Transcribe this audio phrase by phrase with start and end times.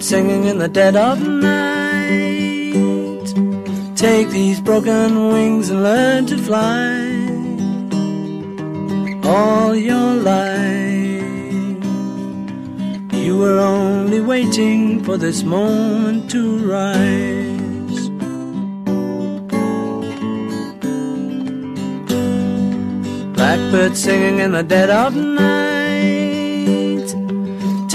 [0.00, 2.72] Singing in the dead of night.
[3.96, 7.08] Take these broken wings and learn to fly
[9.28, 10.44] all your life.
[13.12, 18.08] You were only waiting for this moment to rise.
[23.36, 25.77] Blackbird singing in the dead of night.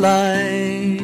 [0.00, 1.00] Life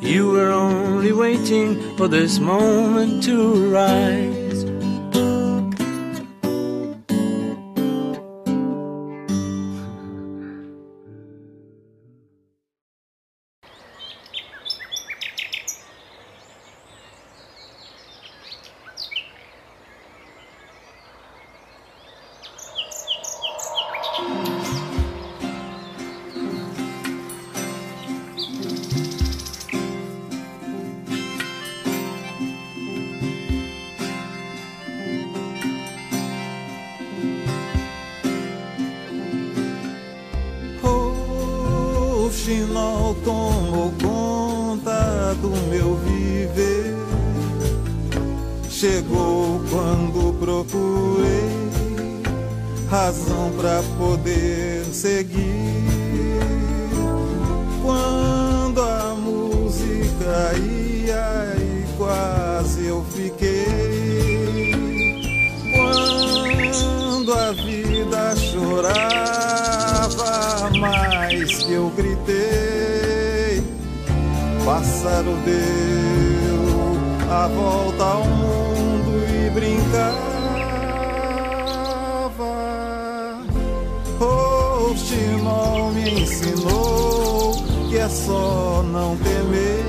[0.00, 4.33] you were only waiting for this moment to rise.
[43.14, 46.96] Chinol tomou conta do meu viver.
[48.68, 51.72] Chegou quando procurei
[52.90, 55.84] razão pra poder seguir.
[57.82, 64.74] Quando a música ia e quase eu fiquei.
[65.76, 69.14] Quando a vida chorava
[70.78, 72.33] mais que eu gritei,
[74.64, 76.64] pássaro deu
[77.30, 80.24] a volta ao mundo e brincava.
[84.20, 87.52] O Chinol me ensinou
[87.90, 89.84] que é só não temer.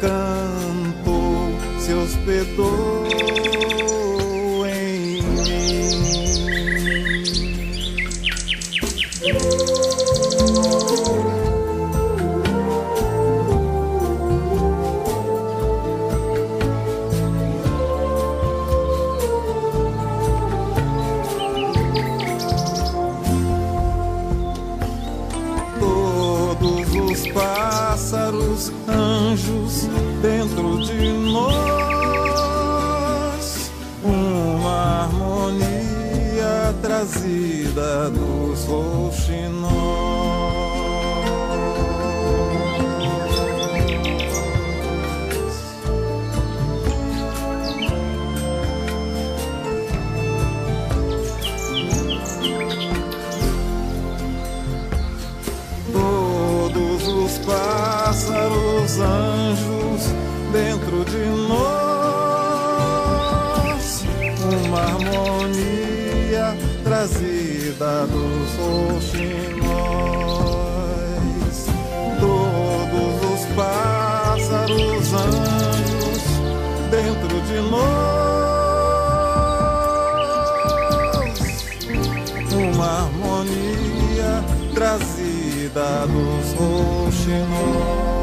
[0.00, 3.69] Cantou, se hospedou
[37.00, 39.70] trazida dos rouxinóis.
[55.92, 60.02] Todos os pássaros, anjos
[60.52, 61.29] dentro de
[67.10, 69.30] trazida dos rouxinóis.
[72.20, 76.22] Todos os pássaros, anjos
[76.90, 78.10] dentro de nós,
[82.52, 88.19] uma harmonia trazida dos rouxinóis.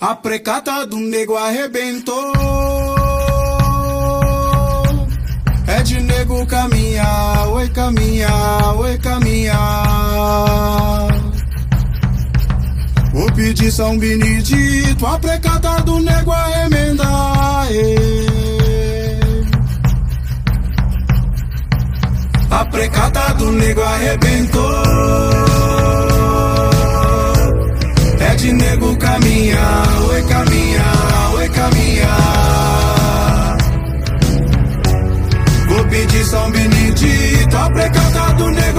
[0.00, 2.32] A precata do nego arrebentou.
[5.66, 9.58] É de nego caminhar, oi caminhar, oi caminhar.
[13.12, 17.66] Vou pedir São Benedito, a precata do nego arremendar.
[22.52, 25.47] A precata do nego arrebentou
[30.08, 32.08] oi caminhar, oi caminhar.
[35.68, 38.78] Vou pedir São Benedito, a precata do nego.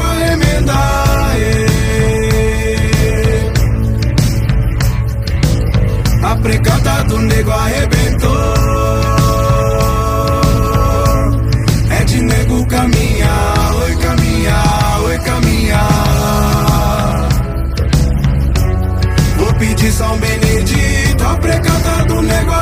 [6.21, 8.53] A precata do nego arrebentou.
[11.89, 16.09] É de nego caminhar, oi caminhar, oi caminhar
[19.59, 20.28] pedir São Benedito, a
[22.21, 22.58] precata